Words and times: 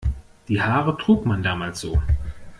Die 0.47 0.59
Haare 0.63 0.97
trug 0.97 1.27
man 1.27 1.43
damals 1.43 1.79
so. 1.81 2.01